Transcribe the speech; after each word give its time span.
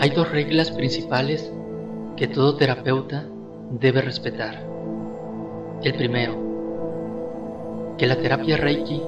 Hay 0.00 0.10
dos 0.10 0.30
reglas 0.30 0.70
principales 0.70 1.52
que 2.16 2.28
todo 2.28 2.54
terapeuta 2.54 3.24
debe 3.68 4.00
respetar. 4.00 4.62
El 5.82 5.92
primero, 5.94 6.36
que 7.98 8.06
la 8.06 8.14
terapia 8.14 8.56
Reiki 8.56 9.02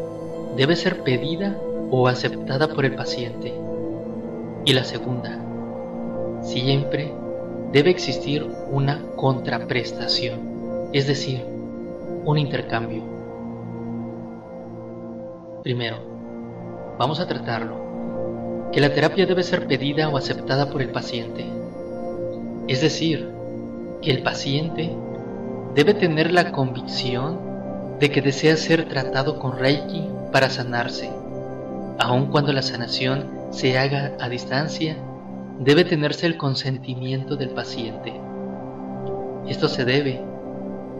debe 0.56 0.74
ser 0.74 1.04
pedida 1.04 1.56
o 1.92 2.08
aceptada 2.08 2.74
por 2.74 2.84
el 2.84 2.96
paciente. 2.96 3.54
Y 4.64 4.72
la 4.72 4.82
segunda, 4.82 5.38
siempre 6.42 7.12
debe 7.70 7.90
existir 7.90 8.44
una 8.72 9.00
contraprestación, 9.14 10.88
es 10.92 11.06
decir, 11.06 11.44
un 12.24 12.36
intercambio. 12.36 13.04
Primero, 15.62 15.98
vamos 16.98 17.20
a 17.20 17.28
tratarlo, 17.28 17.76
que 18.72 18.80
la 18.80 18.94
terapia 18.94 19.26
debe 19.26 19.42
ser 19.42 19.66
pedida 19.66 20.08
o 20.08 20.16
aceptada 20.16 20.70
por 20.70 20.80
el 20.82 20.90
paciente. 20.90 21.44
Es 22.68 22.80
decir, 22.80 23.28
que 24.00 24.10
el 24.10 24.22
paciente 24.22 24.90
debe 25.74 25.94
tener 25.94 26.32
la 26.32 26.52
convicción 26.52 27.38
de 27.98 28.10
que 28.10 28.22
desea 28.22 28.56
ser 28.56 28.88
tratado 28.88 29.38
con 29.38 29.58
Reiki 29.58 30.08
para 30.32 30.50
sanarse. 30.50 31.10
Aun 31.98 32.26
cuando 32.30 32.52
la 32.52 32.62
sanación 32.62 33.28
se 33.50 33.76
haga 33.78 34.12
a 34.20 34.28
distancia, 34.28 34.96
debe 35.58 35.84
tenerse 35.84 36.26
el 36.26 36.36
consentimiento 36.36 37.36
del 37.36 37.50
paciente. 37.50 38.14
Esto 39.48 39.68
se 39.68 39.84
debe 39.84 40.20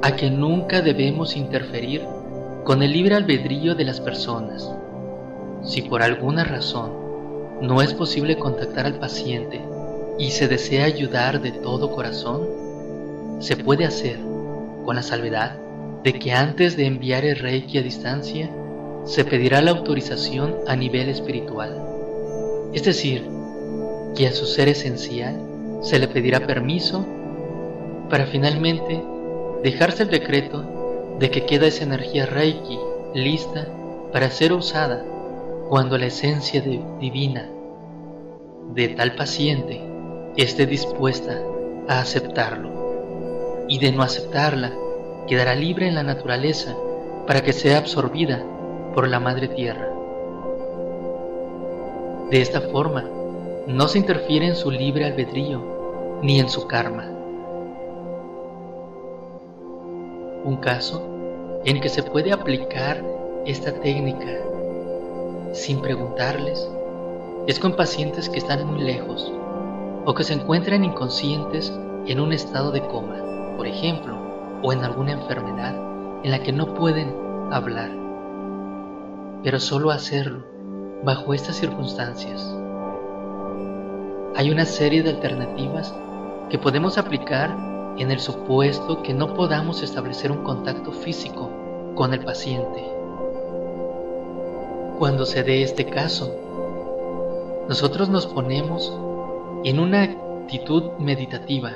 a 0.03 0.17
que 0.17 0.31
nunca 0.31 0.83
debemos 0.83 1.37
interferir 1.37 2.03
con 2.65 2.83
el 2.83 2.93
libre 2.93 3.15
albedrío 3.15 3.75
de 3.75 3.85
las 3.85 4.01
personas. 4.01 4.71
Si 5.63 5.83
por 5.83 6.03
alguna 6.03 6.45
razón 6.45 7.00
no 7.61 7.83
es 7.83 7.93
posible 7.93 8.39
contactar 8.39 8.87
al 8.87 8.99
paciente 8.99 9.61
y 10.19 10.31
se 10.31 10.49
desea 10.49 10.87
ayudar 10.87 11.41
de 11.41 11.53
todo 11.53 11.91
corazón, 11.91 12.49
se 13.41 13.57
puede 13.57 13.85
hacer 13.85 14.19
con 14.85 14.97
la 14.97 15.03
salvedad 15.03 15.57
de 16.03 16.15
que 16.15 16.33
antes 16.33 16.77
de 16.77 16.87
enviar 16.87 17.25
el 17.25 17.37
Reiki 17.37 17.79
a 17.79 17.83
distancia, 17.83 18.51
se 19.05 19.25
pedirá 19.25 19.61
la 19.61 19.73
autorización 19.73 20.57
a 20.67 20.77
nivel 20.77 21.09
espiritual. 21.09 21.83
Es 22.73 22.85
decir, 22.85 23.25
que 24.15 24.27
a 24.27 24.33
su 24.33 24.47
ser 24.47 24.69
esencial 24.69 25.37
se 25.83 25.99
le 25.99 26.09
pedirá 26.09 26.47
permiso 26.47 27.05
para 28.09 28.27
finalmente 28.27 29.03
dejarse 29.63 30.05
el 30.05 30.11
decreto 30.11 31.17
de 31.19 31.31
que 31.31 31.45
queda 31.45 31.67
esa 31.67 31.85
energía 31.85 32.27
Reiki 32.27 32.79
lista 33.15 33.69
para 34.13 34.31
ser 34.31 34.53
usada 34.53 35.05
cuando 35.71 35.97
la 35.97 36.07
esencia 36.07 36.61
divina 36.61 37.49
de 38.75 38.89
tal 38.89 39.15
paciente 39.15 39.81
esté 40.37 40.67
dispuesta 40.67 41.41
a 41.87 42.01
aceptarlo 42.01 43.67
y 43.69 43.79
de 43.79 43.93
no 43.93 44.03
aceptarla 44.03 44.73
quedará 45.29 45.55
libre 45.55 45.87
en 45.87 45.95
la 45.95 46.03
naturaleza 46.03 46.77
para 47.25 47.43
que 47.43 47.53
sea 47.53 47.79
absorbida 47.79 48.45
por 48.97 49.07
la 49.07 49.21
Madre 49.21 49.47
Tierra. 49.47 49.89
De 52.31 52.41
esta 52.41 52.63
forma, 52.63 53.09
no 53.69 53.87
se 53.87 53.99
interfiere 53.99 54.49
en 54.49 54.57
su 54.57 54.73
libre 54.73 55.05
albedrío 55.05 56.19
ni 56.21 56.41
en 56.41 56.49
su 56.49 56.67
karma. 56.67 57.09
Un 60.45 60.57
caso 60.57 61.61
en 61.65 61.81
que 61.81 61.89
se 61.89 62.03
puede 62.03 62.33
aplicar 62.33 63.05
esta 63.47 63.73
técnica 63.73 64.50
sin 65.53 65.81
preguntarles 65.81 66.71
es 67.47 67.59
con 67.59 67.75
pacientes 67.75 68.29
que 68.29 68.39
están 68.39 68.67
muy 68.67 68.83
lejos 68.83 69.33
o 70.05 70.15
que 70.15 70.25
se 70.25 70.35
encuentran 70.35 70.85
inconscientes 70.85 71.73
en 72.07 72.21
un 72.21 72.33
estado 72.33 72.71
de 72.71 72.87
coma, 72.87 73.17
por 73.57 73.67
ejemplo, 73.67 74.17
o 74.63 74.73
en 74.73 74.85
alguna 74.85 75.13
enfermedad 75.13 75.75
en 76.23 76.31
la 76.31 76.43
que 76.43 76.53
no 76.53 76.75
pueden 76.75 77.15
hablar, 77.51 77.91
pero 79.43 79.59
solo 79.59 79.91
hacerlo 79.91 80.45
bajo 81.03 81.35
estas 81.35 81.57
circunstancias. 81.57 82.55
Hay 84.37 84.51
una 84.51 84.65
serie 84.65 85.03
de 85.03 85.11
alternativas 85.11 85.95
que 86.49 86.59
podemos 86.59 86.99
aplicar 86.99 87.57
en 87.97 88.11
el 88.11 88.21
supuesto 88.21 89.03
que 89.03 89.15
no 89.15 89.35
podamos 89.35 89.83
establecer 89.83 90.31
un 90.31 90.45
contacto 90.45 90.93
físico 90.93 91.51
con 91.95 92.15
el 92.15 92.21
paciente. 92.21 93.00
Cuando 95.01 95.27
se 95.27 95.43
dé 95.43 95.65
este 95.65 95.87
caso, 95.87 96.33
nosotros 97.69 98.09
nos 98.09 98.29
ponemos 98.29 98.97
en 99.65 99.81
una 99.81 100.05
actitud 100.05 100.93
meditativa 101.01 101.73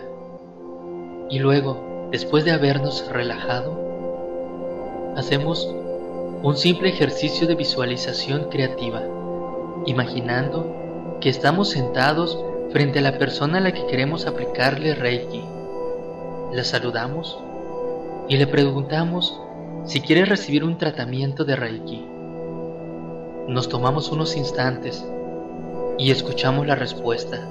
y 1.29 1.41
luego 1.41 1.95
Después 2.15 2.45
de 2.45 2.53
habernos 2.53 3.11
relajado, 3.11 3.77
hacemos 5.17 5.69
un 6.45 6.57
simple 6.57 6.91
ejercicio 6.91 7.49
de 7.49 7.57
visualización 7.57 8.51
creativa, 8.51 9.03
imaginando 9.87 11.19
que 11.21 11.29
estamos 11.29 11.71
sentados 11.71 12.39
frente 12.71 13.01
a 13.01 13.03
la 13.03 13.19
persona 13.19 13.59
a 13.59 13.62
la 13.62 13.73
que 13.73 13.87
queremos 13.87 14.27
aplicarle 14.27 14.95
Reiki. 14.95 15.43
La 16.53 16.62
saludamos 16.62 17.37
y 18.29 18.37
le 18.37 18.47
preguntamos 18.47 19.41
si 19.85 20.01
quiere 20.01 20.25
recibir 20.25 20.62
un 20.62 20.79
tratamiento 20.79 21.45
de 21.45 21.56
Reiki. 21.56 22.14
Nos 23.47 23.69
tomamos 23.69 24.10
unos 24.10 24.38
instantes 24.38 25.05
y 25.99 26.10
escuchamos 26.10 26.66
la 26.66 26.77
respuesta. 26.77 27.47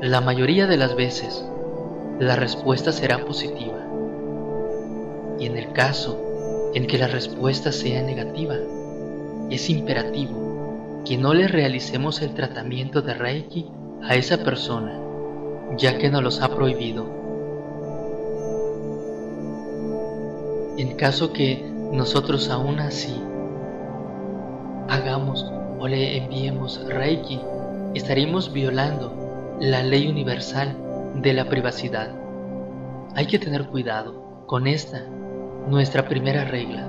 La 0.00 0.22
mayoría 0.22 0.66
de 0.66 0.78
las 0.78 0.96
veces, 0.96 1.44
la 2.18 2.36
respuesta 2.36 2.90
será 2.90 3.18
positiva. 3.26 3.86
Y 5.38 5.44
en 5.44 5.58
el 5.58 5.72
caso 5.72 6.70
en 6.72 6.86
que 6.86 6.96
la 6.96 7.06
respuesta 7.06 7.70
sea 7.70 8.00
negativa, 8.02 8.56
es 9.50 9.68
imperativo 9.68 11.02
que 11.04 11.18
no 11.18 11.34
le 11.34 11.48
realicemos 11.48 12.22
el 12.22 12.32
tratamiento 12.32 13.02
de 13.02 13.12
Reiki 13.12 13.70
a 14.02 14.14
esa 14.14 14.38
persona, 14.38 14.98
ya 15.76 15.98
que 15.98 16.08
nos 16.08 16.22
los 16.22 16.40
ha 16.40 16.48
prohibido. 16.48 17.04
En 20.78 20.96
caso 20.96 21.34
que 21.34 21.62
nosotros 21.92 22.48
aún 22.48 22.80
así 22.80 23.20
hagamos 24.88 25.44
o 25.78 25.88
le 25.88 26.16
enviemos 26.16 26.82
Reiki, 26.88 27.40
estaremos 27.94 28.52
violando 28.52 29.56
la 29.60 29.82
ley 29.82 30.08
universal 30.08 30.76
de 31.14 31.32
la 31.32 31.46
privacidad. 31.46 32.10
Hay 33.14 33.26
que 33.26 33.38
tener 33.38 33.66
cuidado 33.66 34.44
con 34.46 34.66
esta, 34.66 35.02
nuestra 35.68 36.06
primera 36.08 36.44
regla. 36.44 36.88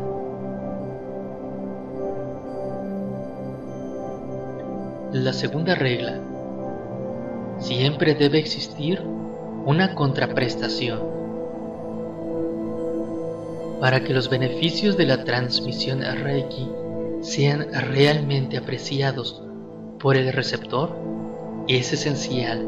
La 5.13 5.33
segunda 5.33 5.75
regla. 5.75 6.19
Siempre 7.59 8.13
debe 8.13 8.37
existir 8.37 9.01
una 9.65 9.95
contraprestación. 9.95 10.99
Para 13.79 14.01
que 14.03 14.13
los 14.13 14.29
beneficios 14.29 14.97
de 14.97 15.05
la 15.05 15.23
transmisión 15.23 16.01
Reiki 16.01 16.67
sean 17.21 17.67
realmente 17.91 18.57
apreciados 18.57 19.41
por 19.99 20.17
el 20.17 20.31
receptor, 20.31 20.95
es 21.67 21.91
esencial 21.91 22.67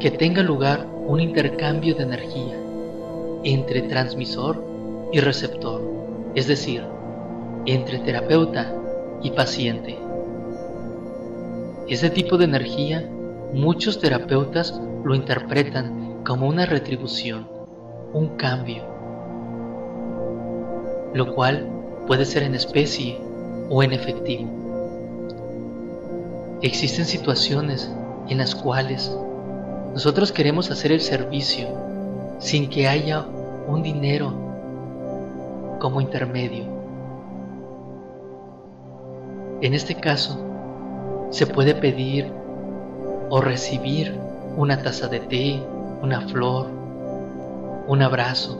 que 0.00 0.10
tenga 0.10 0.42
lugar 0.42 0.86
un 1.06 1.20
intercambio 1.20 1.94
de 1.94 2.02
energía 2.02 2.56
entre 3.44 3.82
transmisor 3.82 4.64
y 5.12 5.20
receptor, 5.20 5.82
es 6.34 6.46
decir, 6.46 6.82
entre 7.66 7.98
terapeuta 7.98 8.74
y 9.22 9.30
paciente. 9.30 9.98
Ese 11.88 12.10
tipo 12.10 12.38
de 12.38 12.44
energía 12.44 13.08
muchos 13.52 14.00
terapeutas 14.00 14.80
lo 15.04 15.14
interpretan 15.14 16.22
como 16.24 16.48
una 16.48 16.66
retribución, 16.66 17.48
un 18.12 18.36
cambio, 18.36 18.84
lo 21.14 21.34
cual 21.34 21.68
puede 22.06 22.24
ser 22.24 22.44
en 22.44 22.54
especie 22.54 23.18
o 23.74 23.82
en 23.82 23.94
efectivo. 23.94 24.50
Existen 26.60 27.06
situaciones 27.06 27.90
en 28.28 28.36
las 28.36 28.54
cuales 28.54 29.10
nosotros 29.94 30.30
queremos 30.30 30.70
hacer 30.70 30.92
el 30.92 31.00
servicio 31.00 31.68
sin 32.38 32.68
que 32.68 32.86
haya 32.86 33.24
un 33.66 33.82
dinero 33.82 34.30
como 35.80 36.02
intermedio. 36.02 36.66
En 39.62 39.72
este 39.72 39.94
caso, 39.94 40.38
se 41.30 41.46
puede 41.46 41.74
pedir 41.74 42.30
o 43.30 43.40
recibir 43.40 44.14
una 44.58 44.82
taza 44.82 45.08
de 45.08 45.20
té, 45.20 45.62
una 46.02 46.20
flor, 46.28 46.66
un 47.88 48.02
abrazo. 48.02 48.58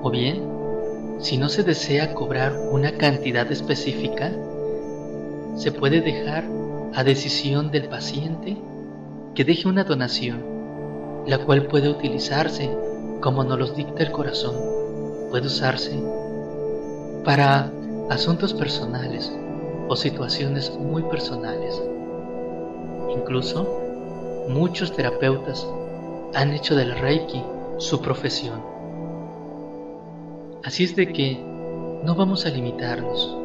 O 0.00 0.10
bien, 0.10 0.53
si 1.18 1.36
no 1.38 1.48
se 1.48 1.62
desea 1.62 2.14
cobrar 2.14 2.58
una 2.70 2.92
cantidad 2.92 3.50
específica, 3.50 4.32
se 5.56 5.72
puede 5.72 6.00
dejar 6.00 6.44
a 6.94 7.04
decisión 7.04 7.70
del 7.70 7.88
paciente 7.88 8.56
que 9.34 9.44
deje 9.44 9.68
una 9.68 9.84
donación, 9.84 10.44
la 11.26 11.38
cual 11.38 11.66
puede 11.66 11.88
utilizarse 11.88 12.70
como 13.20 13.42
nos 13.44 13.58
los 13.58 13.76
dicta 13.76 14.02
el 14.02 14.12
corazón, 14.12 14.54
puede 15.30 15.46
usarse 15.46 15.98
para 17.24 17.72
asuntos 18.10 18.52
personales 18.52 19.32
o 19.88 19.96
situaciones 19.96 20.70
muy 20.78 21.02
personales. 21.04 21.82
Incluso 23.10 24.46
muchos 24.48 24.92
terapeutas 24.94 25.66
han 26.34 26.52
hecho 26.52 26.74
del 26.74 26.98
Reiki 26.98 27.42
su 27.78 28.00
profesión. 28.00 28.73
Así 30.64 30.82
es 30.84 30.96
de 30.96 31.12
que 31.12 31.38
no 32.04 32.14
vamos 32.14 32.46
a 32.46 32.48
limitarnos, 32.48 33.36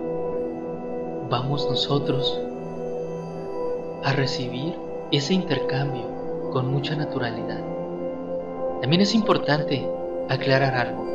vamos 1.30 1.70
nosotros 1.70 2.40
a 4.06 4.14
recibir 4.14 4.74
ese 5.12 5.34
intercambio 5.34 6.50
con 6.54 6.72
mucha 6.72 6.96
naturalidad. 6.96 7.62
También 8.80 9.02
es 9.02 9.14
importante 9.14 9.86
aclarar 10.30 10.76
algo. 10.76 11.06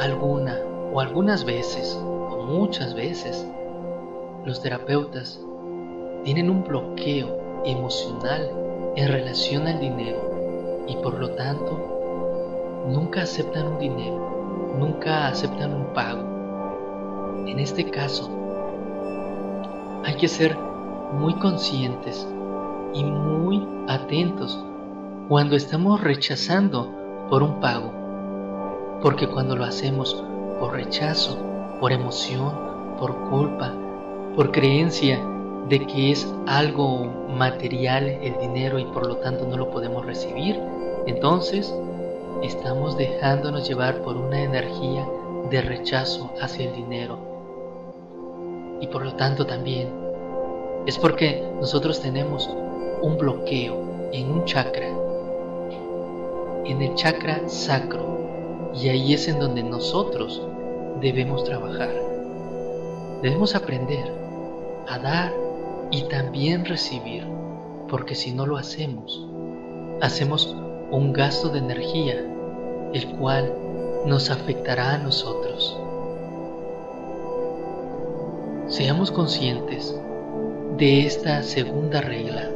Alguna 0.00 0.58
o 0.92 0.98
algunas 0.98 1.44
veces, 1.44 1.96
o 2.02 2.42
muchas 2.42 2.96
veces, 2.96 3.46
los 4.44 4.60
terapeutas 4.60 5.40
tienen 6.24 6.50
un 6.50 6.64
bloqueo 6.64 7.62
emocional 7.64 8.50
en 8.96 9.12
relación 9.12 9.68
al 9.68 9.78
dinero 9.78 10.84
y 10.88 10.96
por 10.96 11.20
lo 11.20 11.30
tanto 11.36 11.97
nunca 12.88 13.22
aceptan 13.22 13.68
un 13.68 13.78
dinero, 13.78 14.74
nunca 14.78 15.28
aceptan 15.28 15.74
un 15.74 15.92
pago. 15.92 17.44
En 17.46 17.58
este 17.58 17.90
caso, 17.90 18.30
hay 20.04 20.14
que 20.16 20.28
ser 20.28 20.56
muy 21.12 21.34
conscientes 21.34 22.26
y 22.94 23.04
muy 23.04 23.66
atentos 23.88 24.62
cuando 25.28 25.56
estamos 25.56 26.00
rechazando 26.00 26.90
por 27.28 27.42
un 27.42 27.60
pago, 27.60 27.92
porque 29.02 29.28
cuando 29.28 29.56
lo 29.56 29.64
hacemos 29.64 30.24
por 30.58 30.72
rechazo, 30.72 31.38
por 31.80 31.92
emoción, 31.92 32.52
por 32.98 33.14
culpa, 33.28 33.72
por 34.34 34.50
creencia 34.50 35.20
de 35.68 35.86
que 35.86 36.12
es 36.12 36.26
algo 36.46 37.04
material 37.28 38.04
el 38.04 38.38
dinero 38.38 38.78
y 38.78 38.84
por 38.86 39.06
lo 39.06 39.16
tanto 39.18 39.46
no 39.46 39.56
lo 39.56 39.70
podemos 39.70 40.06
recibir, 40.06 40.58
entonces 41.06 41.74
estamos 42.42 42.96
dejándonos 42.96 43.68
llevar 43.68 44.02
por 44.02 44.16
una 44.16 44.42
energía 44.42 45.06
de 45.50 45.60
rechazo 45.60 46.30
hacia 46.40 46.68
el 46.68 46.74
dinero. 46.74 47.18
Y 48.80 48.86
por 48.86 49.04
lo 49.04 49.14
tanto 49.14 49.46
también 49.46 49.88
es 50.86 50.98
porque 50.98 51.44
nosotros 51.60 52.00
tenemos 52.00 52.48
un 53.02 53.18
bloqueo 53.18 54.10
en 54.12 54.30
un 54.30 54.44
chakra, 54.44 54.88
en 56.64 56.82
el 56.82 56.94
chakra 56.94 57.48
sacro, 57.48 58.72
y 58.74 58.88
ahí 58.88 59.14
es 59.14 59.28
en 59.28 59.38
donde 59.38 59.62
nosotros 59.62 60.40
debemos 61.00 61.44
trabajar. 61.44 61.90
Debemos 63.22 63.54
aprender 63.54 64.12
a 64.86 64.98
dar 64.98 65.32
y 65.90 66.02
también 66.02 66.64
recibir, 66.64 67.26
porque 67.88 68.14
si 68.14 68.32
no 68.32 68.46
lo 68.46 68.56
hacemos, 68.56 69.26
hacemos 70.00 70.54
un 70.90 71.12
gasto 71.12 71.50
de 71.50 71.58
energía, 71.58 72.24
el 72.94 73.06
cual 73.18 73.52
nos 74.06 74.30
afectará 74.30 74.94
a 74.94 74.98
nosotros. 74.98 75.78
Seamos 78.68 79.10
conscientes 79.10 79.94
de 80.78 81.06
esta 81.06 81.42
segunda 81.42 82.00
regla 82.00 82.50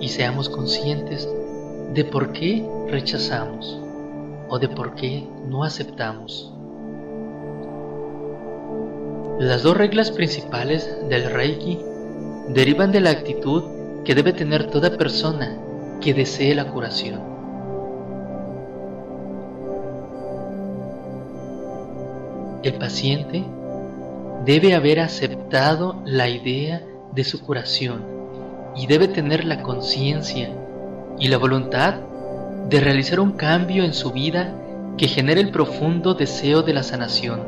y 0.00 0.08
seamos 0.08 0.48
conscientes 0.48 1.28
de 1.94 2.04
por 2.04 2.32
qué 2.32 2.66
rechazamos 2.88 3.78
o 4.48 4.58
de 4.58 4.68
por 4.68 4.94
qué 4.94 5.26
no 5.48 5.64
aceptamos. 5.64 6.52
Las 9.38 9.62
dos 9.62 9.76
reglas 9.76 10.10
principales 10.10 10.96
del 11.08 11.30
Reiki 11.30 11.80
derivan 12.48 12.92
de 12.92 13.00
la 13.00 13.10
actitud 13.10 13.62
que 14.04 14.14
debe 14.14 14.32
tener 14.32 14.70
toda 14.70 14.96
persona 14.96 15.56
que 16.00 16.14
desee 16.14 16.54
la 16.54 16.66
curación. 16.66 17.20
El 22.62 22.74
paciente 22.74 23.44
debe 24.44 24.74
haber 24.74 25.00
aceptado 25.00 26.02
la 26.04 26.28
idea 26.28 26.82
de 27.12 27.24
su 27.24 27.42
curación 27.44 28.04
y 28.76 28.86
debe 28.86 29.08
tener 29.08 29.44
la 29.44 29.62
conciencia 29.62 30.50
y 31.18 31.28
la 31.28 31.38
voluntad 31.38 31.94
de 32.68 32.80
realizar 32.80 33.20
un 33.20 33.32
cambio 33.32 33.84
en 33.84 33.92
su 33.92 34.10
vida 34.12 34.54
que 34.96 35.08
genere 35.08 35.40
el 35.40 35.50
profundo 35.50 36.14
deseo 36.14 36.62
de 36.62 36.72
la 36.72 36.82
sanación. 36.82 37.42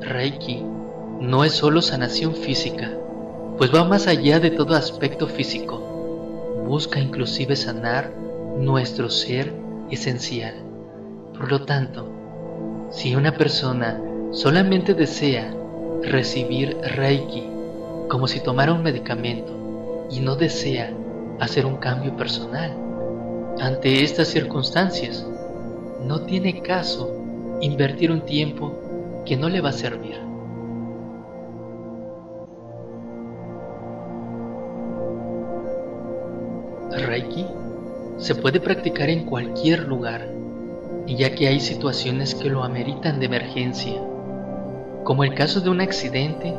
Reiki 0.00 0.62
no 1.20 1.44
es 1.44 1.52
solo 1.52 1.80
sanación 1.80 2.34
física, 2.34 2.90
pues 3.56 3.74
va 3.74 3.84
más 3.84 4.06
allá 4.08 4.40
de 4.40 4.50
todo 4.50 4.74
aspecto 4.74 5.26
físico. 5.26 5.91
Busca 6.72 6.98
inclusive 6.98 7.54
sanar 7.54 8.10
nuestro 8.56 9.10
ser 9.10 9.52
esencial. 9.90 10.54
Por 11.36 11.50
lo 11.50 11.60
tanto, 11.60 12.08
si 12.90 13.14
una 13.14 13.30
persona 13.30 14.00
solamente 14.30 14.94
desea 14.94 15.54
recibir 16.02 16.78
Reiki 16.78 17.46
como 18.08 18.26
si 18.26 18.40
tomara 18.40 18.72
un 18.72 18.82
medicamento 18.82 20.08
y 20.10 20.20
no 20.20 20.34
desea 20.34 20.90
hacer 21.40 21.66
un 21.66 21.76
cambio 21.76 22.16
personal, 22.16 22.74
ante 23.60 24.02
estas 24.02 24.28
circunstancias, 24.28 25.26
no 26.06 26.22
tiene 26.22 26.62
caso 26.62 27.14
invertir 27.60 28.10
un 28.10 28.22
tiempo 28.22 28.72
que 29.26 29.36
no 29.36 29.50
le 29.50 29.60
va 29.60 29.68
a 29.68 29.72
servir. 29.72 30.31
Reiki 36.98 37.46
se 38.18 38.34
puede 38.34 38.60
practicar 38.60 39.08
en 39.10 39.22
cualquier 39.22 39.80
lugar, 39.80 40.28
ya 41.06 41.34
que 41.34 41.48
hay 41.48 41.60
situaciones 41.60 42.34
que 42.34 42.50
lo 42.50 42.62
ameritan 42.62 43.18
de 43.18 43.26
emergencia, 43.26 44.00
como 45.04 45.24
el 45.24 45.34
caso 45.34 45.60
de 45.60 45.70
un 45.70 45.80
accidente 45.80 46.54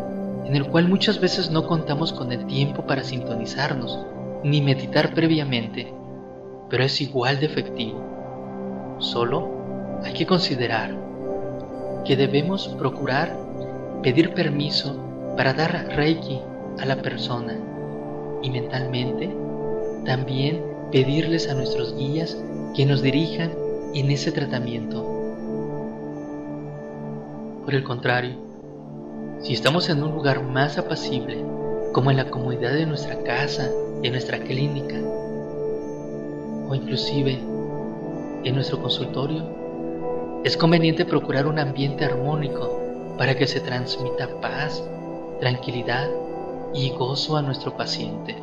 en 0.45 0.55
el 0.55 0.65
cual 0.65 0.87
muchas 0.87 1.19
veces 1.19 1.49
no 1.49 1.65
contamos 1.65 2.11
con 2.11 2.31
el 2.31 2.45
tiempo 2.45 2.85
para 2.85 3.03
sintonizarnos 3.03 3.99
ni 4.43 4.61
meditar 4.61 5.13
previamente, 5.13 5.93
pero 6.69 6.83
es 6.83 6.99
igual 6.99 7.39
de 7.39 7.45
efectivo. 7.45 8.01
Solo 8.99 9.47
hay 10.03 10.13
que 10.13 10.25
considerar 10.25 10.93
que 12.03 12.17
debemos 12.17 12.67
procurar 12.67 13.37
pedir 14.01 14.33
permiso 14.33 14.95
para 15.37 15.53
dar 15.53 15.87
reiki 15.95 16.41
a 16.79 16.85
la 16.85 16.97
persona 16.97 17.57
y 18.41 18.49
mentalmente 18.49 19.33
también 20.05 20.61
pedirles 20.91 21.49
a 21.49 21.53
nuestros 21.53 21.95
guías 21.95 22.37
que 22.75 22.85
nos 22.85 23.01
dirijan 23.01 23.51
en 23.93 24.11
ese 24.11 24.31
tratamiento. 24.31 25.03
Por 27.63 27.73
el 27.73 27.83
contrario, 27.83 28.35
si 29.39 29.53
estamos 29.53 29.89
en 29.89 30.03
un 30.03 30.11
lugar 30.11 30.43
más 30.43 30.77
apacible, 30.77 31.37
como 31.93 32.11
en 32.11 32.17
la 32.17 32.29
comodidad 32.29 32.73
de 32.73 32.85
nuestra 32.85 33.17
casa, 33.23 33.69
en 34.01 34.11
nuestra 34.11 34.39
clínica, 34.39 34.95
o 36.67 36.75
inclusive 36.75 37.39
en 38.43 38.55
nuestro 38.55 38.81
consultorio, 38.81 39.43
es 40.43 40.57
conveniente 40.57 41.05
procurar 41.05 41.47
un 41.47 41.59
ambiente 41.59 42.03
armónico 42.03 43.15
para 43.17 43.35
que 43.35 43.47
se 43.47 43.61
transmita 43.61 44.27
paz, 44.41 44.83
tranquilidad 45.39 46.09
y 46.73 46.89
gozo 46.89 47.37
a 47.37 47.41
nuestro 47.41 47.77
paciente. 47.77 48.42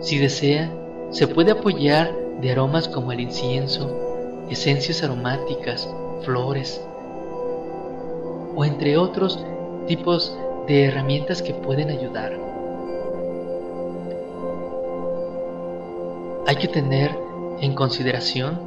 Si 0.00 0.16
desea, 0.16 0.72
se 1.10 1.28
puede 1.28 1.50
apoyar 1.50 2.14
de 2.40 2.52
aromas 2.52 2.88
como 2.88 3.12
el 3.12 3.20
incienso, 3.20 4.46
esencias 4.48 5.02
aromáticas, 5.02 5.88
flores, 6.22 6.82
o 8.56 8.64
entre 8.64 8.96
otros 8.96 9.44
tipos 9.86 10.34
de 10.66 10.86
herramientas 10.86 11.42
que 11.42 11.52
pueden 11.52 11.90
ayudar. 11.90 12.32
Hay 16.46 16.56
que 16.56 16.68
tener 16.68 17.14
en 17.60 17.74
consideración 17.74 18.58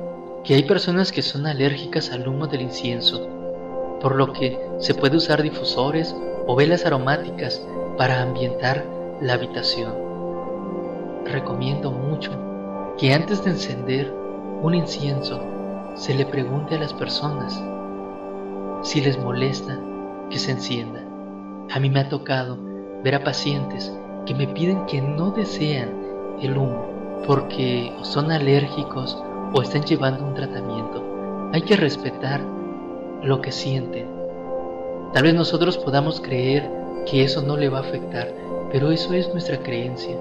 que 0.43 0.53
hay 0.53 0.63
personas 0.63 1.11
que 1.11 1.23
son 1.23 1.47
alérgicas 1.47 2.11
al 2.11 2.27
humo 2.27 2.45
del 2.45 2.61
incienso, 2.61 3.27
por 3.99 4.15
lo 4.15 4.33
que 4.33 4.59
se 4.77 4.93
puede 4.93 5.17
usar 5.17 5.41
difusores 5.41 6.15
o 6.45 6.55
velas 6.55 6.85
aromáticas 6.85 7.65
para 7.97 8.21
ambientar 8.21 8.85
la 9.19 9.33
habitación 9.33 10.12
recomiendo 11.25 11.91
mucho 11.91 12.31
que 12.97 13.13
antes 13.13 13.43
de 13.43 13.51
encender 13.51 14.13
un 14.61 14.75
incienso 14.75 15.41
se 15.95 16.13
le 16.13 16.25
pregunte 16.25 16.75
a 16.75 16.79
las 16.79 16.93
personas 16.93 17.61
si 18.81 19.01
les 19.01 19.17
molesta 19.17 19.79
que 20.29 20.39
se 20.39 20.51
encienda 20.51 21.01
A 21.71 21.79
mí 21.79 21.89
me 21.89 22.01
ha 22.01 22.09
tocado 22.09 22.57
ver 23.03 23.15
a 23.15 23.23
pacientes 23.23 23.91
que 24.25 24.33
me 24.33 24.47
piden 24.47 24.85
que 24.85 25.01
no 25.01 25.31
desean 25.31 25.89
el 26.41 26.57
humo 26.57 26.93
porque 27.25 27.93
son 28.01 28.31
alérgicos 28.31 29.21
o 29.53 29.61
están 29.61 29.83
llevando 29.83 30.25
un 30.25 30.33
tratamiento. 30.33 31.03
Hay 31.53 31.61
que 31.61 31.75
respetar 31.75 32.41
lo 33.21 33.41
que 33.41 33.51
sienten. 33.51 34.07
Tal 35.13 35.23
vez 35.23 35.33
nosotros 35.33 35.77
podamos 35.77 36.19
creer 36.19 36.69
que 37.05 37.23
eso 37.23 37.41
no 37.41 37.55
le 37.55 37.69
va 37.69 37.79
a 37.79 37.81
afectar, 37.81 38.33
pero 38.71 38.91
eso 38.91 39.13
es 39.13 39.29
nuestra 39.29 39.57
creencia. 39.57 40.17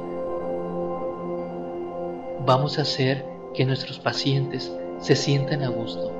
Vamos 2.44 2.76
a 2.80 2.82
hacer 2.82 3.24
que 3.54 3.64
nuestros 3.64 4.00
pacientes 4.00 4.72
se 4.98 5.14
sientan 5.14 5.62
a 5.62 5.68
gusto. 5.68 6.10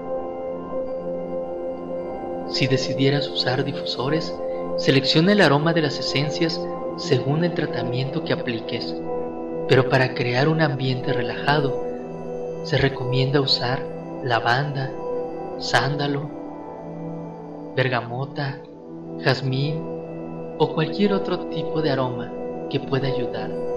Si 2.49 2.69
decidieras 2.69 3.29
usar 3.29 3.65
difusores, 3.65 4.33
selecciona 4.77 5.33
el 5.33 5.41
aroma 5.41 5.73
de 5.73 5.83
las 5.83 5.99
esencias 5.99 6.61
según 6.97 7.43
el 7.45 7.55
tratamiento 7.55 8.23
que 8.23 8.35
apliques, 8.35 8.95
pero 9.67 9.89
para 9.89 10.15
crear 10.15 10.47
un 10.47 10.61
ambiente 10.61 11.13
relajado, 11.13 11.77
se 12.63 12.79
recomienda 12.79 13.41
usar 13.41 13.85
lavanda, 14.23 14.93
sándalo, 15.59 16.31
bergamota, 17.75 18.61
jazmín 19.25 19.83
o 20.59 20.73
cualquier 20.73 21.15
otro 21.15 21.47
tipo 21.47 21.83
de 21.83 21.91
aroma 21.91 22.33
que 22.71 22.79
pueda 22.79 23.09
ayudar. 23.09 23.72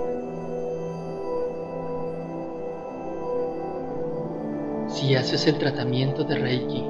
Si 4.95 5.13
haces 5.13 5.45
el 5.45 5.57
tratamiento 5.57 6.23
de 6.23 6.37
Reiki 6.37 6.81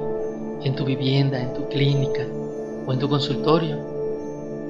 en 0.62 0.76
tu 0.76 0.84
vivienda, 0.84 1.42
en 1.42 1.52
tu 1.54 1.68
clínica 1.68 2.24
o 2.86 2.92
en 2.92 3.00
tu 3.00 3.08
consultorio, 3.08 3.78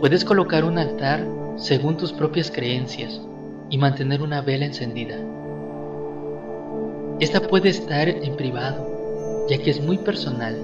puedes 0.01 0.25
colocar 0.25 0.65
un 0.65 0.79
altar 0.79 1.23
según 1.59 1.99
tus 1.99 2.15
propias 2.15 2.51
creencias 2.51 3.21
y 3.69 3.77
mantener 3.77 4.23
una 4.23 4.41
vela 4.41 4.65
encendida. 4.65 5.19
Esta 7.21 7.47
puede 7.47 7.69
estar 7.69 8.09
en 8.09 8.37
privado, 8.37 9.47
ya 9.51 9.59
que 9.59 9.69
es 9.69 9.83
muy 9.83 9.99
personal 9.99 10.57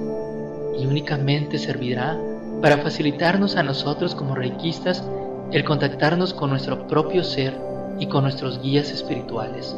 y 0.79 0.87
únicamente 0.87 1.59
servirá 1.59 2.19
para 2.62 2.79
facilitarnos 2.79 3.57
a 3.57 3.62
nosotros 3.62 4.14
como 4.14 4.35
reikistas 4.35 5.05
el 5.52 5.62
contactarnos 5.62 6.33
con 6.33 6.49
nuestro 6.49 6.87
propio 6.87 7.23
ser 7.23 7.55
y 7.99 8.07
con 8.07 8.23
nuestros 8.23 8.62
guías 8.62 8.91
espirituales. 8.93 9.76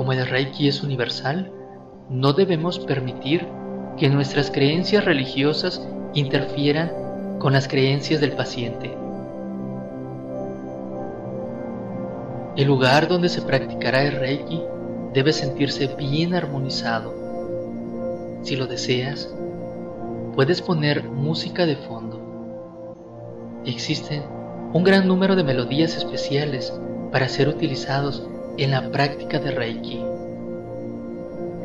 Como 0.00 0.14
el 0.14 0.26
reiki 0.26 0.66
es 0.66 0.82
universal, 0.82 1.52
no 2.08 2.32
debemos 2.32 2.78
permitir 2.78 3.46
que 3.98 4.08
nuestras 4.08 4.50
creencias 4.50 5.04
religiosas 5.04 5.86
interfieran 6.14 6.90
con 7.38 7.52
las 7.52 7.68
creencias 7.68 8.18
del 8.18 8.32
paciente. 8.32 8.96
El 12.56 12.66
lugar 12.66 13.08
donde 13.08 13.28
se 13.28 13.42
practicará 13.42 14.02
el 14.04 14.12
Reiki 14.12 14.62
debe 15.12 15.34
sentirse 15.34 15.88
bien 15.88 16.32
armonizado. 16.32 17.12
Si 18.40 18.56
lo 18.56 18.66
deseas, 18.66 19.30
puedes 20.34 20.62
poner 20.62 21.04
música 21.04 21.66
de 21.66 21.76
fondo. 21.76 22.18
Existen 23.66 24.22
un 24.72 24.82
gran 24.82 25.06
número 25.06 25.36
de 25.36 25.44
melodías 25.44 25.94
especiales 25.94 26.72
para 27.12 27.28
ser 27.28 27.50
utilizados 27.50 28.29
en 28.58 28.70
la 28.70 28.90
práctica 28.90 29.38
de 29.38 29.50
Reiki. 29.50 30.00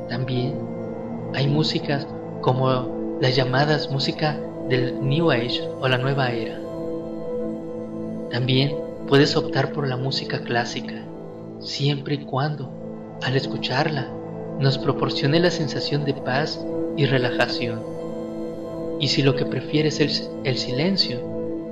También 0.10 0.54
hay 1.34 1.48
músicas 1.48 2.08
como 2.42 3.18
las 3.22 3.36
llamadas 3.36 3.90
música 3.92 4.40
del 4.70 5.00
New 5.02 5.32
Age 5.32 5.62
o 5.82 5.88
la 5.88 5.98
nueva 5.98 6.32
era. 6.32 6.60
También 8.32 8.76
puedes 9.08 9.36
optar 9.36 9.72
por 9.72 9.88
la 9.88 9.98
música 9.98 10.40
clásica, 10.40 11.04
siempre 11.60 12.16
y 12.16 12.26
cuando, 12.26 12.70
al 13.24 13.36
escucharla, 13.36 14.10
nos 14.60 14.78
proporcione 14.78 15.40
la 15.40 15.52
sensación 15.52 16.06
de 16.06 16.14
paz 16.14 16.66
y 16.98 17.06
relajación. 17.06 17.82
Y 19.00 19.10
si 19.10 19.22
lo 19.22 19.36
que 19.36 19.46
prefieres 19.46 20.00
es 20.00 20.30
el 20.44 20.58
silencio, 20.58 21.20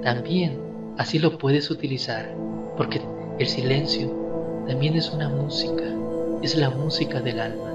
también 0.03 0.60
así 0.98 1.20
lo 1.20 1.38
puedes 1.38 1.72
utilizar, 1.72 2.36
porque 2.77 3.01
el 3.39 3.48
silencio 3.48 4.22
también 4.67 4.96
es 4.96 5.12
una 5.12 5.29
música, 5.29 5.84
es 6.41 6.55
la 6.55 6.70
música 6.70 7.20
del 7.20 7.39
alma. 7.39 7.70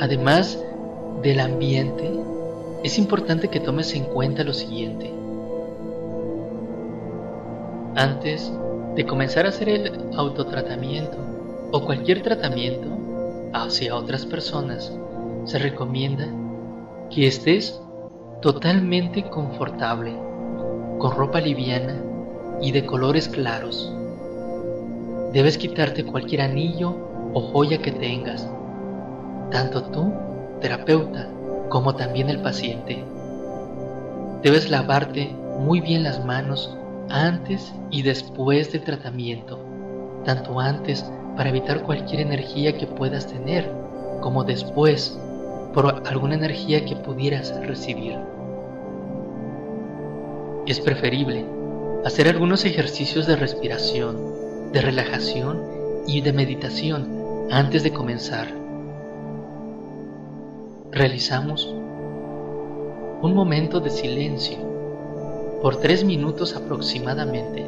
Además 0.00 0.62
del 1.22 1.40
ambiente, 1.40 2.10
es 2.84 2.98
importante 2.98 3.48
que 3.48 3.60
tomes 3.60 3.94
en 3.94 4.04
cuenta 4.04 4.44
lo 4.44 4.52
siguiente. 4.52 5.12
Antes 7.96 8.52
de 8.94 9.04
comenzar 9.04 9.44
a 9.44 9.48
hacer 9.48 9.68
el 9.68 9.92
autotratamiento 10.16 11.18
o 11.72 11.84
cualquier 11.84 12.22
tratamiento 12.22 12.88
hacia 13.52 13.96
otras 13.96 14.24
personas, 14.24 14.92
se 15.44 15.58
recomienda 15.58 16.28
que 17.10 17.26
estés 17.26 17.80
totalmente 18.40 19.24
confortable, 19.24 20.12
con 20.98 21.12
ropa 21.12 21.40
liviana 21.40 22.00
y 22.60 22.70
de 22.70 22.86
colores 22.86 23.28
claros. 23.28 23.92
Debes 25.32 25.58
quitarte 25.58 26.04
cualquier 26.04 26.42
anillo 26.42 26.94
o 27.34 27.40
joya 27.40 27.78
que 27.78 27.92
tengas 27.92 28.48
tanto 29.50 29.82
tú, 29.84 30.12
terapeuta, 30.60 31.28
como 31.68 31.94
también 31.94 32.28
el 32.28 32.40
paciente. 32.40 33.02
Debes 34.42 34.70
lavarte 34.70 35.34
muy 35.58 35.80
bien 35.80 36.02
las 36.02 36.24
manos 36.24 36.76
antes 37.08 37.72
y 37.90 38.02
después 38.02 38.70
del 38.72 38.84
tratamiento, 38.84 39.58
tanto 40.24 40.60
antes 40.60 41.04
para 41.36 41.48
evitar 41.48 41.82
cualquier 41.82 42.20
energía 42.20 42.76
que 42.76 42.86
puedas 42.86 43.26
tener, 43.26 43.70
como 44.20 44.44
después 44.44 45.18
por 45.78 46.02
alguna 46.08 46.34
energía 46.34 46.84
que 46.84 46.96
pudieras 46.96 47.54
recibir. 47.64 48.18
Es 50.66 50.80
preferible 50.80 51.46
hacer 52.04 52.26
algunos 52.26 52.64
ejercicios 52.64 53.28
de 53.28 53.36
respiración, 53.36 54.72
de 54.72 54.80
relajación 54.80 55.62
y 56.08 56.20
de 56.20 56.32
meditación 56.32 57.46
antes 57.52 57.84
de 57.84 57.92
comenzar 57.92 58.48
realizamos 60.90 61.72
un 63.22 63.32
momento 63.32 63.78
de 63.78 63.90
silencio 63.90 64.58
por 65.62 65.76
tres 65.76 66.02
minutos 66.02 66.56
aproximadamente. 66.56 67.64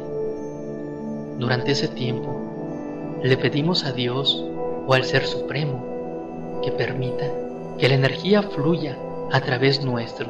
Durante 1.39 1.71
ese 1.71 1.87
tiempo, 1.87 3.21
le 3.23 3.37
pedimos 3.37 3.85
a 3.85 3.93
Dios 3.93 4.43
o 4.85 4.93
al 4.93 5.05
Ser 5.05 5.25
Supremo 5.25 6.59
que 6.61 6.73
permita 6.73 7.50
que 7.81 7.89
la 7.89 7.95
energía 7.95 8.43
fluya 8.43 8.95
a 9.31 9.41
través 9.41 9.83
nuestro. 9.83 10.27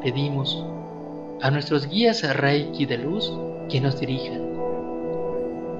Pedimos 0.00 0.64
a 1.40 1.50
nuestros 1.50 1.88
guías 1.88 2.22
a 2.22 2.32
Reiki 2.32 2.86
de 2.86 2.98
luz 2.98 3.32
que 3.68 3.80
nos 3.80 3.98
dirijan. 3.98 4.42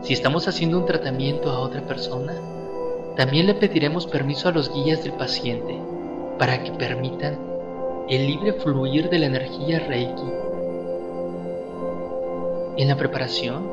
Si 0.02 0.12
estamos 0.12 0.48
haciendo 0.48 0.78
un 0.78 0.86
tratamiento 0.86 1.52
a 1.52 1.60
otra 1.60 1.82
persona, 1.82 2.34
también 3.14 3.46
le 3.46 3.54
pediremos 3.54 4.08
permiso 4.08 4.48
a 4.48 4.50
los 4.50 4.74
guías 4.74 5.04
del 5.04 5.12
paciente 5.12 5.78
para 6.36 6.64
que 6.64 6.72
permitan 6.72 7.38
el 8.08 8.26
libre 8.26 8.54
fluir 8.54 9.08
de 9.08 9.20
la 9.20 9.26
energía 9.26 9.78
Reiki. 9.86 10.32
En 12.76 12.88
la 12.88 12.96
preparación, 12.96 13.70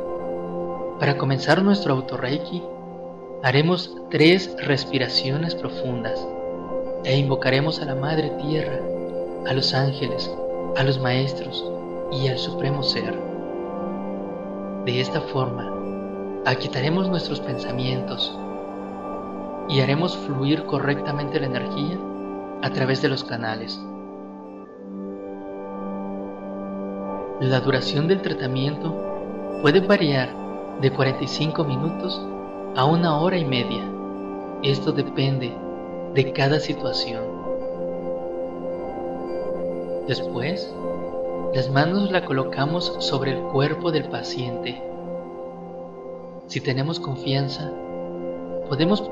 para 1.00 1.18
comenzar 1.18 1.64
nuestro 1.64 1.96
auto 1.96 2.18
Reiki, 2.18 2.62
haremos 3.44 3.96
tres 4.10 4.56
respiraciones 4.62 5.56
profundas 5.56 6.26
e 7.04 7.18
invocaremos 7.18 7.82
a 7.82 7.86
la 7.86 7.96
Madre 7.96 8.32
Tierra, 8.42 8.80
a 9.48 9.54
los 9.54 9.74
ángeles, 9.74 10.30
a 10.78 10.84
los 10.84 11.00
maestros 11.00 11.64
y 12.12 12.28
al 12.28 12.38
Supremo 12.38 12.84
Ser. 12.84 13.18
De 14.86 15.00
esta 15.00 15.22
forma, 15.22 15.74
aquitaremos 16.46 17.10
nuestros 17.10 17.40
pensamientos, 17.40 18.38
y 19.70 19.82
haremos 19.82 20.18
fluir 20.18 20.66
correctamente 20.66 21.40
la 21.40 21.46
energía 21.46 21.98
a 22.64 22.72
través 22.72 23.02
de 23.02 23.10
los 23.10 23.24
canales. 23.24 23.80
La 27.40 27.60
duración 27.62 28.08
del 28.08 28.22
tratamiento 28.22 28.94
puede 29.62 29.80
variar 29.80 30.30
de 30.82 30.92
45 30.92 31.64
minutos 31.64 32.20
a 32.76 32.86
una 32.86 33.20
hora 33.20 33.38
y 33.38 33.46
media. 33.46 33.84
Esto 34.64 34.92
depende 34.92 35.54
de 36.14 36.32
cada 36.34 36.60
situación. 36.60 37.24
Después, 40.08 40.74
las 41.54 41.70
manos 41.70 42.12
la 42.12 42.26
colocamos 42.26 42.96
sobre 43.00 43.32
el 43.32 43.42
cuerpo 43.44 43.92
del 43.92 44.06
paciente. 44.06 44.82
si 46.48 46.62
tenemos 46.62 47.00
confianza, 47.00 47.72
podemos 48.68 49.04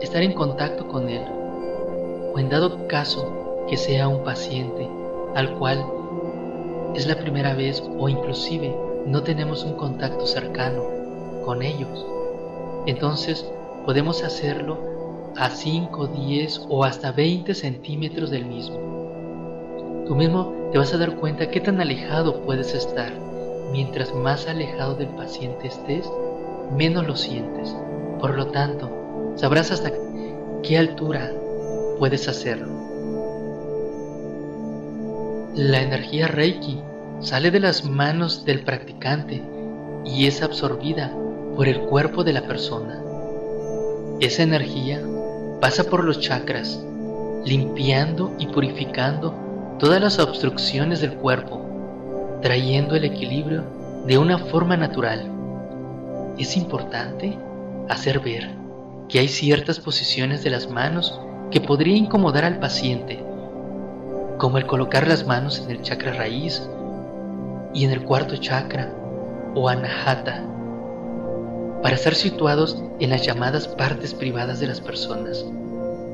estar 0.00 0.20
en 0.22 0.32
contacto 0.32 0.88
con 0.88 1.08
él, 1.08 1.22
o 2.34 2.38
en 2.38 2.48
dado 2.48 2.88
caso 2.88 3.64
que 3.68 3.76
sea 3.76 4.08
un 4.08 4.24
paciente 4.24 4.88
al 5.36 5.56
cual 5.58 5.84
es 6.94 7.06
la 7.06 7.16
primera 7.16 7.54
vez 7.54 7.82
o 7.98 8.08
inclusive 8.08 8.76
no 9.06 9.22
tenemos 9.22 9.64
un 9.64 9.74
contacto 9.74 10.26
cercano 10.26 10.82
con 11.44 11.62
ellos, 11.62 12.04
entonces 12.86 13.46
podemos 13.86 14.22
hacerlo 14.24 15.32
a 15.36 15.50
5, 15.50 16.06
10 16.08 16.66
o 16.68 16.84
hasta 16.84 17.12
20 17.12 17.54
centímetros 17.54 18.30
del 18.30 18.46
mismo. 18.46 20.04
Tú 20.06 20.14
mismo 20.14 20.52
te 20.72 20.78
vas 20.78 20.92
a 20.92 20.98
dar 20.98 21.16
cuenta 21.16 21.50
qué 21.50 21.60
tan 21.60 21.80
alejado 21.80 22.42
puedes 22.42 22.74
estar. 22.74 23.12
Mientras 23.70 24.14
más 24.14 24.46
alejado 24.48 24.94
del 24.94 25.08
paciente 25.08 25.68
estés, 25.68 26.10
menos 26.76 27.06
lo 27.06 27.16
sientes. 27.16 27.74
Por 28.20 28.36
lo 28.36 28.48
tanto, 28.48 28.90
sabrás 29.36 29.70
hasta 29.70 29.92
qué 30.62 30.78
altura 30.78 31.32
puedes 31.98 32.28
hacerlo. 32.28 32.72
La 35.54 35.82
energía 35.82 36.28
Reiki 36.28 36.80
sale 37.20 37.50
de 37.50 37.60
las 37.60 37.84
manos 37.84 38.44
del 38.44 38.64
practicante 38.64 39.42
y 40.04 40.26
es 40.26 40.42
absorbida 40.42 41.14
por 41.56 41.68
el 41.68 41.80
cuerpo 41.82 42.24
de 42.24 42.32
la 42.32 42.42
persona. 42.42 43.02
Esa 44.20 44.42
energía 44.42 45.02
pasa 45.60 45.84
por 45.84 46.04
los 46.04 46.20
chakras, 46.20 46.82
limpiando 47.44 48.32
y 48.38 48.46
purificando 48.46 49.34
todas 49.78 50.00
las 50.00 50.18
obstrucciones 50.18 51.00
del 51.00 51.14
cuerpo, 51.14 51.60
trayendo 52.40 52.96
el 52.96 53.04
equilibrio 53.04 53.64
de 54.06 54.18
una 54.18 54.38
forma 54.38 54.76
natural. 54.76 55.30
Es 56.38 56.56
importante 56.56 57.38
hacer 57.88 58.20
ver 58.20 58.50
que 59.08 59.18
hay 59.18 59.28
ciertas 59.28 59.78
posiciones 59.78 60.42
de 60.42 60.50
las 60.50 60.70
manos 60.70 61.20
que 61.50 61.60
podría 61.60 61.96
incomodar 61.96 62.44
al 62.44 62.58
paciente, 62.58 63.22
como 64.38 64.58
el 64.58 64.66
colocar 64.66 65.06
las 65.06 65.26
manos 65.26 65.62
en 65.64 65.70
el 65.70 65.82
chakra 65.82 66.12
raíz 66.14 66.62
y 67.74 67.84
en 67.84 67.90
el 67.90 68.02
cuarto 68.02 68.36
chakra 68.36 68.92
o 69.54 69.68
anahata, 69.68 70.42
para 71.82 71.96
estar 71.96 72.14
situados 72.14 72.80
en 73.00 73.10
las 73.10 73.26
llamadas 73.26 73.66
partes 73.66 74.14
privadas 74.14 74.60
de 74.60 74.68
las 74.68 74.80
personas, 74.80 75.44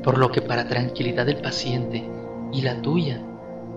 por 0.03 0.17
lo 0.17 0.31
que 0.31 0.41
para 0.41 0.67
tranquilidad 0.67 1.27
del 1.27 1.37
paciente 1.37 2.03
y 2.51 2.61
la 2.61 2.81
tuya, 2.81 3.21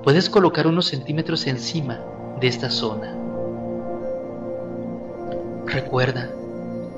puedes 0.02 0.30
colocar 0.30 0.66
unos 0.66 0.86
centímetros 0.86 1.46
encima 1.46 2.00
de 2.40 2.48
esta 2.48 2.70
zona. 2.70 3.14
Recuerda 5.66 6.30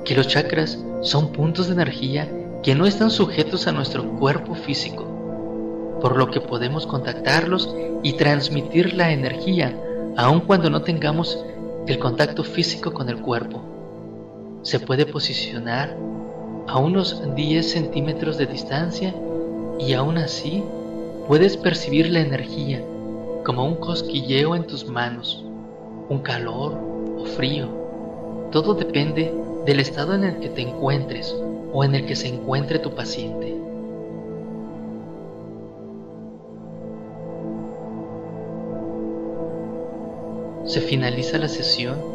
que 0.05 0.15
los 0.15 0.27
chakras 0.27 0.79
son 1.01 1.31
puntos 1.31 1.67
de 1.67 1.73
energía 1.73 2.29
que 2.63 2.73
no 2.73 2.85
están 2.85 3.11
sujetos 3.11 3.67
a 3.67 3.71
nuestro 3.71 4.09
cuerpo 4.17 4.55
físico, 4.55 5.99
por 6.01 6.17
lo 6.17 6.31
que 6.31 6.41
podemos 6.41 6.87
contactarlos 6.87 7.75
y 8.01 8.13
transmitir 8.13 8.93
la 8.93 9.11
energía 9.11 9.77
aun 10.17 10.39
cuando 10.39 10.69
no 10.69 10.81
tengamos 10.81 11.43
el 11.87 11.99
contacto 11.99 12.43
físico 12.43 12.93
con 12.93 13.09
el 13.09 13.21
cuerpo. 13.21 13.74
Se 14.65 14.79
puede 14.79 15.05
posicionar 15.05 15.95
a 16.65 16.79
unos 16.79 17.35
10 17.35 17.69
centímetros 17.69 18.39
de 18.39 18.47
distancia 18.47 19.13
y 19.77 19.93
aún 19.93 20.17
así 20.17 20.63
puedes 21.27 21.55
percibir 21.55 22.09
la 22.09 22.21
energía 22.21 22.83
como 23.43 23.63
un 23.63 23.75
cosquilleo 23.75 24.55
en 24.55 24.65
tus 24.65 24.87
manos, 24.87 25.45
un 26.09 26.17
calor 26.17 26.79
o 27.15 27.25
frío. 27.25 27.67
Todo 28.51 28.73
depende 28.73 29.31
del 29.67 29.79
estado 29.79 30.15
en 30.15 30.23
el 30.23 30.39
que 30.39 30.49
te 30.49 30.63
encuentres 30.63 31.35
o 31.71 31.83
en 31.83 31.93
el 31.93 32.07
que 32.07 32.15
se 32.15 32.29
encuentre 32.29 32.79
tu 32.79 32.89
paciente. 32.95 33.55
Se 40.65 40.81
finaliza 40.81 41.37
la 41.37 41.49
sesión 41.49 42.14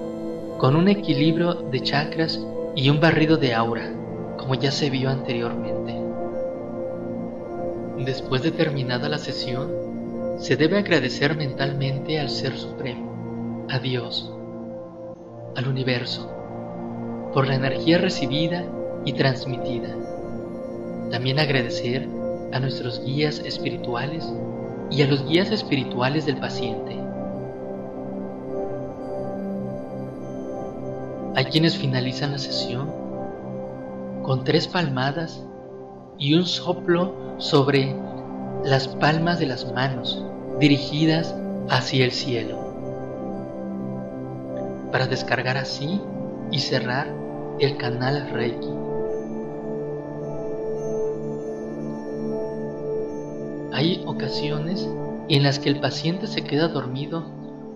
con 0.60 0.76
un 0.76 0.88
equilibrio 0.88 1.54
de 1.54 1.80
chakras 1.80 2.38
y 2.76 2.90
un 2.90 3.00
barrido 3.00 3.38
de 3.38 3.54
aura, 3.54 3.94
como 4.36 4.54
ya 4.54 4.70
se 4.70 4.90
vio 4.90 5.08
anteriormente. 5.08 5.94
Después 8.04 8.42
de 8.42 8.50
terminada 8.50 9.08
la 9.08 9.16
sesión, 9.16 9.70
se 10.38 10.56
debe 10.56 10.76
agradecer 10.76 11.34
mentalmente 11.34 12.20
al 12.20 12.28
Ser 12.28 12.58
Supremo, 12.58 13.66
a 13.70 13.78
Dios, 13.78 14.30
al 15.56 15.66
universo, 15.66 16.30
por 17.32 17.46
la 17.46 17.54
energía 17.54 17.96
recibida 17.96 18.62
y 19.06 19.14
transmitida. 19.14 19.96
También 21.10 21.38
agradecer 21.38 22.06
a 22.52 22.60
nuestros 22.60 23.02
guías 23.02 23.38
espirituales 23.38 24.30
y 24.90 25.00
a 25.00 25.06
los 25.06 25.26
guías 25.26 25.52
espirituales 25.52 26.26
del 26.26 26.36
paciente. 26.36 26.98
Hay 31.40 31.46
quienes 31.46 31.78
finalizan 31.78 32.32
la 32.32 32.38
sesión 32.38 32.90
con 34.22 34.44
tres 34.44 34.68
palmadas 34.68 35.42
y 36.18 36.34
un 36.34 36.44
soplo 36.44 37.14
sobre 37.38 37.96
las 38.62 38.88
palmas 38.88 39.38
de 39.38 39.46
las 39.46 39.72
manos 39.72 40.22
dirigidas 40.58 41.34
hacia 41.70 42.04
el 42.04 42.12
cielo, 42.12 42.58
para 44.92 45.06
descargar 45.06 45.56
así 45.56 46.02
y 46.50 46.58
cerrar 46.58 47.06
el 47.58 47.78
canal 47.78 48.28
Reiki. 48.32 48.68
Hay 53.72 54.04
ocasiones 54.04 54.86
en 55.30 55.42
las 55.42 55.58
que 55.58 55.70
el 55.70 55.80
paciente 55.80 56.26
se 56.26 56.44
queda 56.44 56.68
dormido 56.68 57.24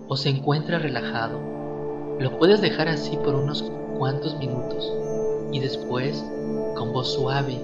o 0.07 0.17
se 0.17 0.29
encuentra 0.29 0.77
relajado. 0.77 1.54
Lo 2.19 2.37
puedes 2.39 2.61
dejar 2.61 2.87
así 2.87 3.17
por 3.17 3.35
unos 3.35 3.69
cuantos 3.97 4.37
minutos 4.37 4.89
y 5.51 5.59
después, 5.59 6.23
con 6.75 6.93
voz 6.93 7.13
suave 7.13 7.59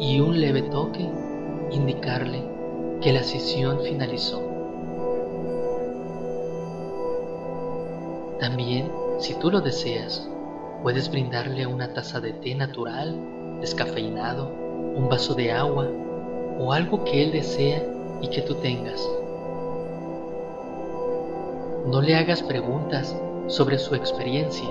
y 0.00 0.18
un 0.18 0.40
leve 0.40 0.62
toque, 0.62 1.08
indicarle 1.70 2.42
que 3.00 3.12
la 3.12 3.22
sesión 3.22 3.80
finalizó. 3.82 4.42
También, 8.40 8.90
si 9.18 9.34
tú 9.34 9.52
lo 9.52 9.60
deseas, 9.60 10.28
puedes 10.82 11.08
brindarle 11.08 11.64
una 11.64 11.92
taza 11.92 12.20
de 12.20 12.32
té 12.32 12.56
natural, 12.56 13.16
descafeinado, 13.60 14.50
un 14.96 15.08
vaso 15.08 15.34
de 15.34 15.52
agua 15.52 15.88
o 16.58 16.72
algo 16.72 17.04
que 17.04 17.22
él 17.22 17.30
desea 17.30 17.84
y 18.20 18.28
que 18.28 18.42
tú 18.42 18.56
tengas. 18.56 19.08
No 21.86 22.00
le 22.00 22.16
hagas 22.16 22.42
preguntas 22.42 23.14
sobre 23.46 23.78
su 23.78 23.94
experiencia, 23.94 24.68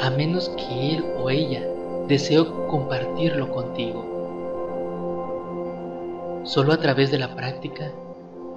a 0.00 0.10
menos 0.10 0.50
que 0.50 0.96
él 0.96 1.04
o 1.22 1.30
ella 1.30 1.62
desee 2.08 2.44
compartirlo 2.68 3.50
contigo. 3.50 4.04
Solo 6.44 6.72
a 6.72 6.76
través 6.78 7.10
de 7.10 7.18
la 7.18 7.34
práctica 7.34 7.90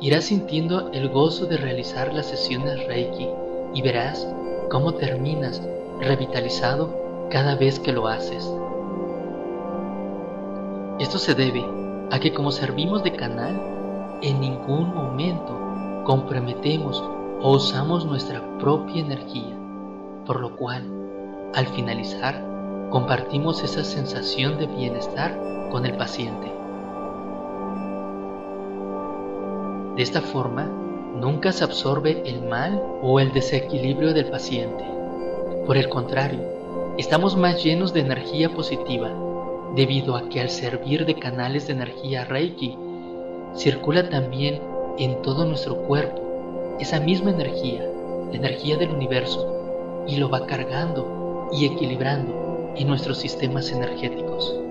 irás 0.02 0.26
sintiendo 0.26 0.92
el 0.92 1.10
gozo 1.10 1.46
de 1.46 1.58
realizar 1.58 2.14
las 2.14 2.28
sesiones 2.28 2.86
Reiki 2.86 3.30
y 3.74 3.82
verás 3.82 4.28
cómo 4.70 4.94
terminas 4.96 5.62
revitalizado 6.00 7.28
cada 7.30 7.56
vez 7.56 7.80
que 7.80 7.94
lo 7.94 8.08
haces. 8.08 8.52
Esto 11.00 11.18
se 11.18 11.34
debe 11.36 11.64
a 12.12 12.20
que 12.20 12.34
como 12.34 12.52
servimos 12.52 13.04
de 13.04 13.14
canal, 13.14 13.60
en 14.22 14.40
ningún 14.40 14.94
momento 14.94 15.54
comprometemos 16.06 17.04
o 17.42 17.52
usamos 17.52 18.06
nuestra 18.06 18.42
propia 18.58 19.02
energía, 19.02 19.56
por 20.26 20.40
lo 20.40 20.56
cual, 20.56 20.84
al 21.54 21.68
finalizar, 21.68 22.44
compartimos 22.90 23.64
esa 23.64 23.84
sensación 23.84 24.58
de 24.58 24.66
bienestar 24.66 25.38
con 25.72 25.86
el 25.86 25.96
paciente. 25.98 26.52
De 29.96 30.04
esta 30.04 30.22
forma, 30.22 30.66
nunca 30.66 31.52
se 31.52 31.64
absorbe 31.64 32.24
el 32.26 32.44
mal 32.44 32.82
o 33.02 33.20
el 33.20 33.32
desequilibrio 33.34 34.14
del 34.14 34.30
paciente. 34.30 34.86
Por 35.66 35.78
el 35.78 35.90
contrario, 35.90 36.40
estamos 36.98 37.36
más 37.36 37.64
llenos 37.64 37.94
de 37.94 38.02
energía 38.02 38.50
positiva, 38.50 39.12
debido 39.76 40.16
a 40.16 40.30
que 40.30 40.42
al 40.42 40.50
servir 40.50 41.06
de 41.06 41.16
canales 41.16 41.68
de 41.68 41.74
energía 41.74 42.26
Reiki, 42.26 42.78
circula 43.56 44.10
también 44.10 44.62
en 44.98 45.22
todo 45.22 45.46
nuestro 45.46 45.78
cuerpo 45.84 46.27
esa 46.80 47.00
misma 47.00 47.32
energía, 47.32 47.84
la 48.30 48.38
energía 48.38 48.78
del 48.78 48.92
universo, 48.92 50.06
y 50.08 50.18
lo 50.18 50.30
va 50.30 50.46
cargando 50.46 51.50
y 51.52 51.66
equilibrando 51.66 52.74
en 52.76 52.88
nuestros 52.88 53.18
sistemas 53.18 53.72
energéticos. 53.72 54.67